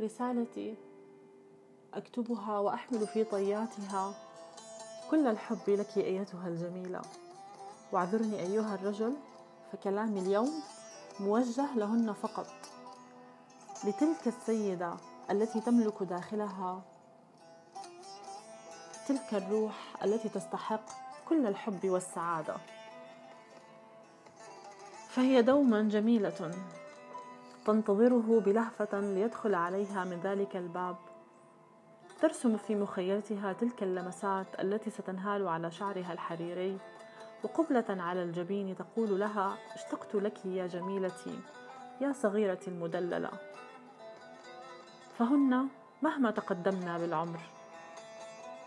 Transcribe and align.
رسالتي 0.00 0.74
أكتبها 1.94 2.58
وأحمل 2.58 3.06
في 3.06 3.24
طياتها 3.24 4.14
كل 5.10 5.26
الحب 5.26 5.68
لك 5.68 5.96
أيتها 5.96 6.48
الجميلة. 6.48 7.02
واعذرني 7.92 8.40
أيها 8.40 8.74
الرجل 8.74 9.16
فكلامي 9.72 10.20
اليوم 10.20 10.62
موجه 11.20 11.74
لهن 11.76 12.12
فقط. 12.12 12.46
لتلك 13.84 14.26
السيدة 14.26 14.94
التي 15.30 15.60
تملك 15.60 16.02
داخلها 16.02 16.82
تلك 19.08 19.34
الروح 19.34 20.04
التي 20.04 20.28
تستحق 20.28 20.84
كل 21.28 21.46
الحب 21.46 21.80
والسعادة. 21.84 22.56
فهي 25.08 25.42
دوما 25.42 25.82
جميلة. 25.82 26.54
تنتظره 27.68 28.40
بلهفة 28.40 29.00
ليدخل 29.00 29.54
عليها 29.54 30.04
من 30.04 30.20
ذلك 30.20 30.56
الباب. 30.56 30.96
ترسم 32.20 32.56
في 32.56 32.74
مخيلتها 32.74 33.52
تلك 33.52 33.82
اللمسات 33.82 34.46
التي 34.60 34.90
ستنهال 34.90 35.48
على 35.48 35.70
شعرها 35.70 36.12
الحريري 36.12 36.78
وقبلة 37.44 37.84
على 37.88 38.22
الجبين 38.22 38.76
تقول 38.76 39.20
لها 39.20 39.56
اشتقت 39.74 40.14
لك 40.14 40.46
يا 40.46 40.66
جميلتي 40.66 41.38
يا 42.00 42.12
صغيرتي 42.12 42.70
المدللة. 42.70 43.30
فهن 45.18 45.68
مهما 46.02 46.30
تقدمنا 46.30 46.98
بالعمر 46.98 47.40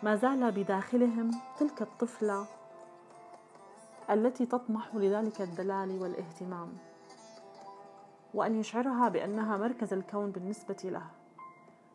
ما 0.04 0.16
زال 0.16 0.52
بداخلهم 0.52 1.32
تلك 1.60 1.82
الطفلة 1.82 2.46
التي 4.10 4.46
تطمح 4.46 4.96
لذلك 4.96 5.42
الدلال 5.42 6.02
والاهتمام. 6.02 6.91
وأن 8.34 8.60
يشعرها 8.60 9.10
بأنها 9.10 9.58
مركز 9.58 9.94
الكون 9.94 10.32
بالنسبة 10.32 10.78
له 10.84 11.04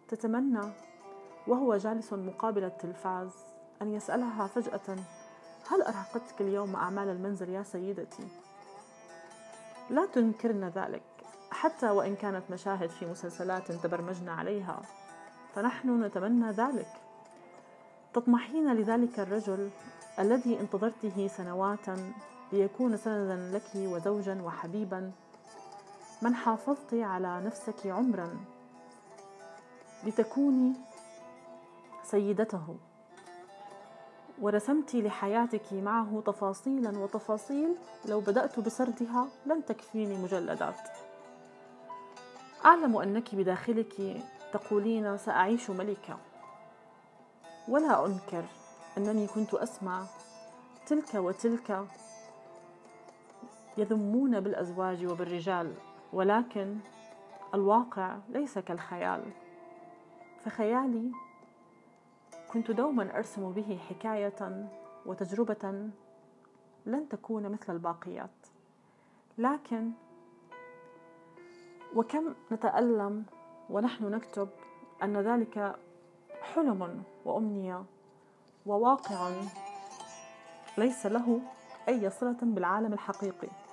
تتمنى 0.09 0.73
وهو 1.47 1.77
جالس 1.77 2.13
مقابل 2.13 2.65
التلفاز 2.65 3.31
أن 3.83 3.93
يسألها 3.93 4.47
فجأة 4.47 4.97
هل 5.71 5.83
أرهقتك 5.83 6.41
اليوم 6.41 6.77
أعمال 6.77 7.09
المنزل 7.09 7.49
يا 7.49 7.63
سيدتي؟ 7.63 8.29
لا 9.91 10.07
تنكرن 10.07 10.65
ذلك 10.65 11.03
حتى 11.51 11.91
وإن 11.91 12.17
كانت 12.17 12.43
مشاهد 12.51 12.91
في 12.91 13.07
مسلسلات 13.07 13.73
تبرمجن 13.73 14.29
عليها 14.29 14.83
فنحن 15.55 16.03
نتمنى 16.03 16.51
ذلك 16.51 16.89
تطمحين 18.15 18.75
لذلك 18.75 19.21
الرجل 19.21 19.71
الذي 20.19 20.61
انتظرته 20.61 21.29
سنوات 21.29 21.87
ليكون 22.53 22.97
سندا 22.97 23.59
لك 23.59 23.71
وزوجا 23.75 24.43
وحبيبا 24.43 25.13
من 26.23 26.35
حافظت 26.35 26.95
على 26.95 27.41
نفسك 27.41 27.87
عمرا 27.87 28.37
لتكوني 30.05 30.73
سيدته. 32.05 32.77
ورسمت 34.41 34.95
لحياتك 34.95 35.73
معه 35.73 36.23
تفاصيلا 36.27 36.99
وتفاصيل. 36.99 37.77
لو 38.05 38.21
بدأت 38.21 38.61
بسردها 38.61 39.29
لن 39.47 39.65
تكفيني 39.65 40.17
مجلدات. 40.17 40.81
أعلم 42.65 42.97
أنك 42.97 43.35
بداخلك 43.35 44.23
تقولين 44.53 45.19
سأعيش 45.19 45.71
ملكة 45.71 46.19
ولا 47.69 48.07
أنكر 48.07 48.45
أنني 48.99 49.27
كنت 49.27 49.55
أسمع 49.55 50.07
تلك 50.87 51.15
وتلك 51.15 51.87
يذمون 53.77 54.41
بالأزواج 54.41 55.07
وبالرجال. 55.07 55.75
ولكن 56.17 56.77
الواقع 57.55 58.19
ليس 58.29 58.59
كالخيال. 58.59 59.23
فخيالي 60.45 61.13
كنت 62.53 62.71
دوما 62.71 63.17
أرسم 63.17 63.53
به 63.53 63.79
حكاية 63.89 64.69
وتجربة 65.07 65.91
لن 66.87 67.09
تكون 67.09 67.49
مثل 67.49 67.73
الباقيات. 67.73 68.47
لكن 69.39 69.91
وكم 71.95 72.35
نتألم 72.53 73.25
ونحن 73.71 74.05
نكتب 74.05 74.49
أن 75.03 75.17
ذلك 75.17 75.77
حلم 76.55 77.03
وأمنية 77.25 77.85
وواقع 78.67 79.31
ليس 80.79 81.07
له 81.07 81.41
أي 81.89 82.11
صلة 82.11 82.39
بالعالم 82.43 82.93
الحقيقي. 82.93 83.66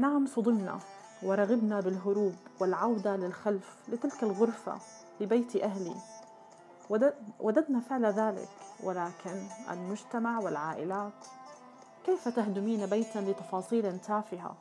نعم 0.00 0.26
صدمنا 0.26 0.78
ورغبنا 1.22 1.80
بالهروب 1.80 2.34
والعودة 2.60 3.16
للخلف 3.16 3.76
لتلك 3.88 4.22
الغرفة 4.22 4.78
لبيت 5.20 5.56
أهلي. 5.56 5.94
وددنا 7.40 7.80
فعل 7.80 8.06
ذلك 8.06 8.48
ولكن 8.82 9.46
المجتمع 9.70 10.38
والعائلات 10.38 11.12
كيف 12.06 12.28
تهدمين 12.28 12.86
بيتا 12.86 13.18
لتفاصيل 13.18 13.98
تافهة؟ 13.98 14.56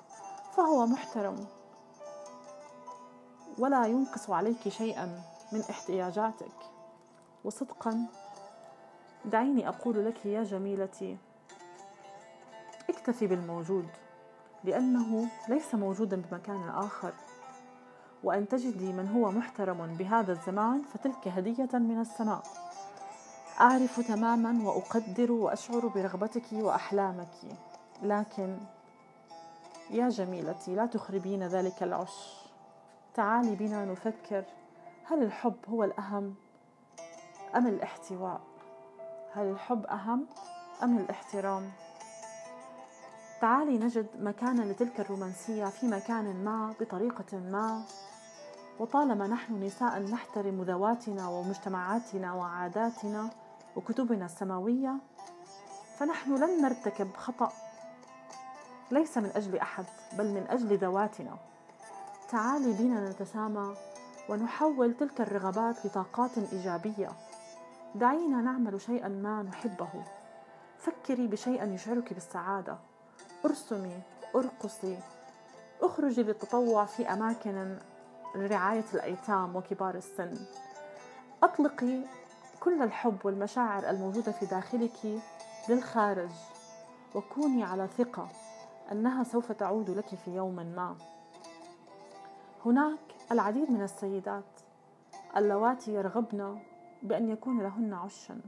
فهو 0.57 0.85
محترم. 0.85 1.45
ولا 3.59 3.85
ينقص 3.85 4.29
عليك 4.29 4.69
شيئا 4.69 5.21
من 5.51 5.61
احتياجاتك. 5.69 6.57
وصدقا 7.43 8.05
دعيني 9.25 9.69
أقول 9.69 10.05
لك 10.05 10.25
يا 10.25 10.43
جميلتي 10.43 11.17
اكتفي 12.89 13.27
بالموجود. 13.27 13.87
لأنه 14.63 15.27
ليس 15.47 15.75
موجودا 15.75 16.21
بمكان 16.21 16.69
آخر. 16.69 17.13
وأن 18.23 18.47
تجدي 18.47 18.93
من 18.93 19.07
هو 19.07 19.31
محترم 19.31 19.95
بهذا 19.95 20.31
الزمان 20.31 20.81
فتلك 20.81 21.27
هدية 21.27 21.69
من 21.73 21.99
السماء. 22.01 22.43
أعرف 23.61 23.99
تماما 23.99 24.69
وأقدر 24.69 25.31
وأشعر 25.31 25.87
برغبتك 25.87 26.45
وأحلامك. 26.51 27.35
لكن 28.03 28.57
يا 29.89 30.09
جميلتي 30.09 30.75
لا 30.75 30.85
تخربين 30.85 31.43
ذلك 31.43 31.83
العش. 31.83 32.39
تعالي 33.13 33.55
بنا 33.55 33.85
نفكر 33.85 34.43
هل 35.03 35.23
الحب 35.23 35.55
هو 35.69 35.83
الأهم 35.83 36.35
أم 37.55 37.67
الاحتواء؟ 37.67 38.41
هل 39.33 39.45
الحب 39.45 39.85
أهم 39.85 40.25
أم 40.83 40.97
الاحترام؟ 40.97 41.71
تعالي 43.41 43.77
نجد 43.77 44.07
مكانا 44.19 44.61
لتلك 44.61 44.99
الرومانسية 44.99 45.65
في 45.65 45.87
مكان 45.87 46.43
ما 46.43 46.73
بطريقة 46.79 47.37
ما. 47.37 47.83
وطالما 48.79 49.27
نحن 49.27 49.63
نساء 49.63 49.99
نحترم 49.99 50.61
ذواتنا 50.61 51.29
ومجتمعاتنا 51.29 52.33
وعاداتنا 52.33 53.29
وكتبنا 53.75 54.25
السماوية 54.25 54.95
فنحن 55.97 56.35
لن 56.35 56.61
نرتكب 56.61 57.15
خطأ. 57.17 57.51
ليس 58.91 59.17
من 59.17 59.31
أجل 59.35 59.57
أحد 59.57 59.85
بل 60.17 60.27
من 60.27 60.47
أجل 60.49 60.77
ذواتنا. 60.77 61.37
تعالي 62.29 62.73
بنا 62.73 63.09
نتسامى 63.09 63.75
ونحول 64.29 64.93
تلك 64.93 65.21
الرغبات 65.21 65.85
لطاقات 65.85 66.37
إيجابية. 66.37 67.09
دعينا 67.95 68.41
نعمل 68.41 68.81
شيئا 68.81 69.07
ما 69.07 69.43
نحبه. 69.43 69.89
فكري 70.77 71.27
بشيء 71.27 71.73
يشعرك 71.73 72.13
بالسعادة. 72.13 72.88
أرسمي 73.45 74.01
أرقصي. 74.35 74.99
أخرجي 75.81 76.23
للتطوع 76.23 76.85
في 76.85 77.13
أماكن 77.13 77.77
لرعاية 78.35 78.85
الأيتام 78.93 79.55
وكبار 79.55 79.95
السن. 79.95 80.37
أطلقي 81.43 82.01
كل 82.59 82.81
الحب 82.81 83.17
والمشاعر 83.23 83.89
الموجودة 83.89 84.31
في 84.31 84.45
داخلك 84.45 85.21
للخارج 85.69 86.31
وكوني 87.15 87.63
على 87.63 87.87
ثقة 87.87 88.27
أنها 88.91 89.23
سوف 89.23 89.51
تعود 89.51 89.89
لك 89.89 90.15
في 90.15 90.35
يوم 90.35 90.55
ما. 90.55 90.95
هناك 92.65 92.99
العديد 93.31 93.71
من 93.71 93.81
السيدات 93.81 94.59
اللواتي 95.37 95.93
يرغبن 95.93 96.59
بأن 97.03 97.29
يكون 97.29 97.61
لهن 97.61 97.93
عشا. 97.93 98.41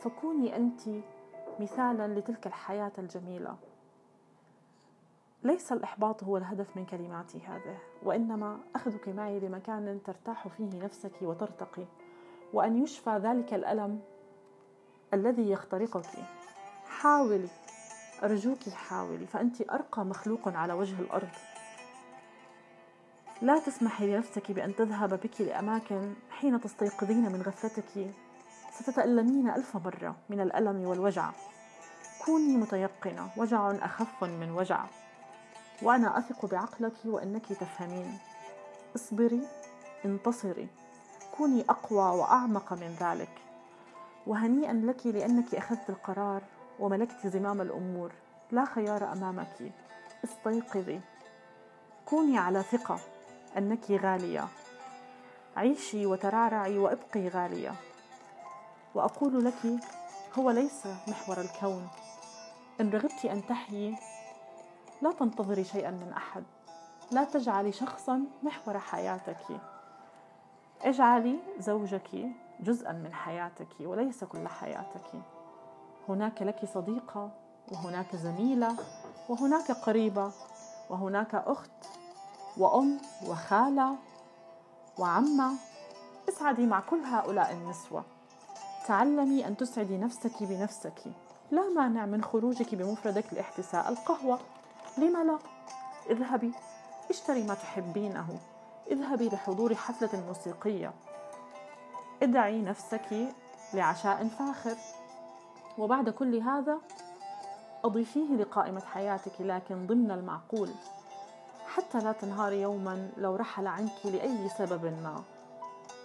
فكوني 0.00 0.56
أنت 0.56 0.80
مثالا 1.60 2.18
لتلك 2.18 2.46
الحياة 2.46 2.92
الجميلة. 2.98 3.56
ليس 5.44 5.72
الإحباط 5.72 6.24
هو 6.24 6.36
الهدف 6.36 6.76
من 6.76 6.86
كلماتي 6.86 7.38
هذه 7.38 7.78
وإنما 8.02 8.58
أخذك 8.76 9.08
معي 9.08 9.40
لمكان 9.40 10.00
ترتاح 10.04 10.48
فيه 10.48 10.82
نفسك 10.84 11.12
وترتقي 11.22 11.84
وأن 12.52 12.82
يشفى 12.82 13.10
ذلك 13.10 13.54
الألم 13.54 14.00
الذي 15.14 15.50
يخترقك. 15.50 16.06
حاولي 16.86 17.48
أرجوك 18.22 18.68
حاولي 18.68 19.26
فأنت 19.26 19.70
أرقى 19.70 20.04
مخلوق 20.04 20.48
على 20.48 20.72
وجه 20.72 21.00
الأرض. 21.00 21.28
لا 23.42 23.58
تسمحي 23.58 24.06
لنفسك 24.06 24.52
بأن 24.52 24.74
تذهب 24.74 25.20
بك 25.20 25.40
لأماكن 25.40 26.14
حين 26.30 26.60
تستيقظين 26.60 27.32
من 27.32 27.42
غفلتك. 27.42 28.10
ستتألمين 28.70 29.50
ألف 29.50 29.76
مرة 29.76 30.16
من 30.28 30.40
الألم 30.40 30.88
والوجع. 30.88 31.30
كوني 32.24 32.56
متيقنة 32.56 33.30
وجع 33.36 33.70
أخف 33.70 34.24
من 34.24 34.50
وجع. 34.50 34.84
وأنا 35.84 36.18
أثق 36.18 36.46
بعقلك 36.46 36.94
وأنك 37.04 37.46
تفهمين. 37.46 38.18
اصبري 38.96 39.42
انتصري. 40.04 40.68
كوني 41.36 41.64
أقوى 41.68 42.18
وأعمق 42.18 42.72
من 42.72 42.96
ذلك. 43.00 43.30
وهنيئا 44.26 44.72
لك 44.72 45.06
لأنك 45.06 45.54
أخذت 45.54 45.90
القرار 45.90 46.42
وملكت 46.80 47.26
زمام 47.26 47.60
الأمور. 47.60 48.12
لا 48.50 48.64
خيار 48.64 49.12
أمامك. 49.12 49.72
استيقظي. 50.24 51.00
كوني 52.06 52.38
على 52.38 52.62
ثقة 52.62 52.98
أنك 53.58 53.90
غالية. 53.90 54.48
عيشي 55.56 56.06
وترعرعي 56.06 56.78
وابقي 56.78 57.28
غالية. 57.28 57.74
وأقول 58.94 59.44
لك 59.44 59.80
هو 60.38 60.50
ليس 60.50 60.86
محور 61.08 61.40
الكون. 61.40 61.88
إن 62.80 62.90
رغبت 62.90 63.24
أن 63.24 63.46
تحيي 63.46 63.96
لا 65.04 65.12
تنتظري 65.12 65.64
شيئا 65.64 65.90
من 65.90 66.12
أحد. 66.16 66.44
لا 67.10 67.24
تجعلي 67.24 67.72
شخصا 67.72 68.24
محور 68.42 68.78
حياتك. 68.78 69.60
اجعلي 70.82 71.38
زوجك 71.58 72.28
جزءا 72.60 72.92
من 72.92 73.14
حياتك 73.14 73.68
وليس 73.80 74.24
كل 74.24 74.48
حياتك. 74.48 75.22
هناك 76.08 76.42
لك 76.42 76.64
صديقة 76.74 77.30
وهناك 77.72 78.16
زميلة 78.16 78.76
وهناك 79.28 79.70
قريبة 79.70 80.32
وهناك 80.90 81.34
أخت 81.34 81.70
وأم 82.56 83.00
وخالة 83.28 83.96
وعمة. 84.98 85.52
اسعدي 86.28 86.66
مع 86.66 86.80
كل 86.80 87.00
هؤلاء 87.00 87.52
النسوة. 87.52 88.04
تعلمي 88.86 89.46
أن 89.46 89.56
تسعدي 89.56 89.98
نفسك 89.98 90.42
بنفسك. 90.42 91.02
لا 91.50 91.68
مانع 91.68 92.06
من 92.06 92.24
خروجك 92.24 92.74
بمفردك 92.74 93.34
لاحتساء 93.34 93.88
القهوة. 93.88 94.38
لم 94.98 95.26
لا؟ 95.26 95.38
اذهبي. 96.10 96.52
اشتري 97.10 97.42
ما 97.42 97.54
تحبينه. 97.54 98.38
اذهبي 98.90 99.28
لحضور 99.28 99.74
حفلة 99.74 100.26
موسيقية. 100.26 100.92
ادعي 102.22 102.62
نفسك 102.62 103.34
لعشاء 103.74 104.28
فاخر. 104.28 104.76
وبعد 105.78 106.08
كل 106.08 106.36
هذا 106.36 106.78
أضيفيه 107.84 108.36
لقائمة 108.36 108.80
حياتك 108.80 109.40
لكن 109.40 109.86
ضمن 109.86 110.10
المعقول. 110.10 110.70
حتى 111.66 111.98
لا 111.98 112.12
تنهاري 112.12 112.60
يوما 112.60 113.10
لو 113.16 113.36
رحل 113.36 113.66
عنك 113.66 114.06
لأي 114.06 114.48
سبب 114.48 114.84
ما. 114.84 115.22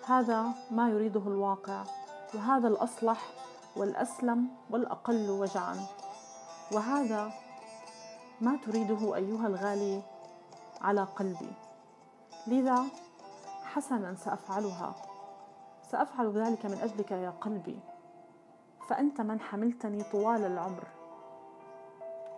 هذا 0.06 0.46
ما 0.72 0.90
يريده 0.90 1.22
الواقع 1.28 1.84
وهذا 2.36 2.68
الأصلح 2.68 3.22
والأسلم 3.76 4.48
والأقل 4.70 5.30
وجعا. 5.30 5.78
وهذا 6.72 7.32
ما 8.42 8.58
تريده 8.66 9.16
أيها 9.16 9.48
الغالي 9.48 10.02
على 10.82 11.04
قلبي. 11.04 11.52
لذا 12.48 12.86
حسنا 13.64 14.16
سأفعلها. 14.16 14.96
سأفعل 15.92 16.32
ذلك 16.32 16.66
من 16.66 16.78
أجلك 16.82 17.12
يا 17.12 17.30
قلبي. 17.30 17.80
فأنت 18.88 19.22
من 19.22 19.40
حملتني 19.40 20.04
طوال 20.04 20.46
العمر. 20.46 20.88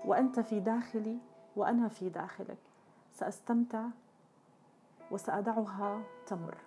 وأنت 0.06 0.40
في 0.40 0.60
داخلي 0.60 1.18
وأنا 1.56 1.88
في 1.88 2.10
داخلك. 2.10 2.58
سأستمتع 3.14 3.86
وسأدعها 5.12 6.02
تمر. 6.28 6.58